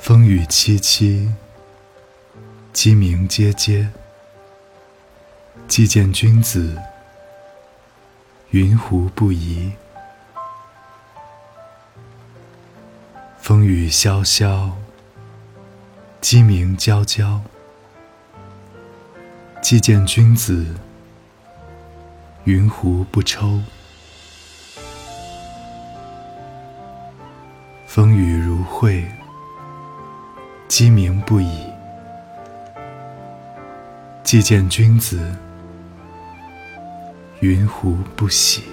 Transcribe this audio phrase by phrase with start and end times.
[0.00, 1.30] 风雨凄凄，
[2.72, 3.86] 鸡鸣喈喈。
[5.68, 6.76] 既见君子，
[8.50, 9.72] 云胡不疑？
[13.38, 14.76] 风雨萧萧，
[16.20, 17.40] 鸡鸣啾啾。
[19.62, 20.66] 既见君子，
[22.44, 23.60] 云胡不抽？
[27.94, 29.04] 风雨如晦，
[30.66, 31.62] 鸡鸣不已。
[34.24, 35.32] 既见君子，
[37.38, 38.64] 云胡不喜？